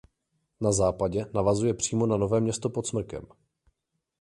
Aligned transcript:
Na 0.61 0.71
západě 0.71 1.25
navazuje 1.33 1.73
přímo 1.73 2.05
na 2.07 2.17
Nové 2.17 2.39
Město 2.39 2.69
pod 2.69 2.87
Smrkem. 2.87 3.25